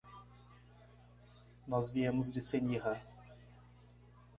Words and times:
Nós 1.67 1.91
viemos 1.91 2.33
de 2.33 2.41
Senija. 2.41 2.99